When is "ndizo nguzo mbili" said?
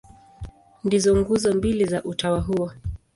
0.83-1.85